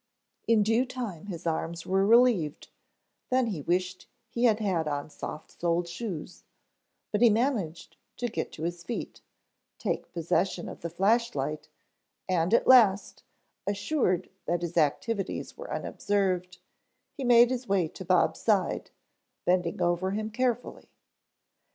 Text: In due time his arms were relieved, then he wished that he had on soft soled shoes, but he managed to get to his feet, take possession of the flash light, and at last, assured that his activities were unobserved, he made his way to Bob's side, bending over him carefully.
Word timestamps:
In 0.47 0.63
due 0.63 0.83
time 0.83 1.27
his 1.27 1.45
arms 1.45 1.85
were 1.85 2.03
relieved, 2.03 2.69
then 3.29 3.45
he 3.45 3.61
wished 3.61 4.07
that 4.33 4.33
he 4.33 4.45
had 4.45 4.87
on 4.87 5.11
soft 5.11 5.61
soled 5.61 5.87
shoes, 5.87 6.43
but 7.11 7.21
he 7.21 7.29
managed 7.29 7.97
to 8.17 8.27
get 8.27 8.51
to 8.53 8.63
his 8.63 8.83
feet, 8.83 9.21
take 9.77 10.11
possession 10.11 10.67
of 10.67 10.81
the 10.81 10.89
flash 10.89 11.35
light, 11.35 11.67
and 12.27 12.51
at 12.51 12.65
last, 12.65 13.21
assured 13.67 14.31
that 14.47 14.63
his 14.63 14.75
activities 14.75 15.55
were 15.55 15.71
unobserved, 15.71 16.57
he 17.13 17.23
made 17.23 17.51
his 17.51 17.67
way 17.67 17.87
to 17.89 18.03
Bob's 18.03 18.39
side, 18.39 18.89
bending 19.45 19.83
over 19.83 20.09
him 20.09 20.31
carefully. 20.31 20.89